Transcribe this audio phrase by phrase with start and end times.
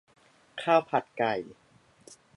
[0.61, 1.33] ข้าวผัดไก่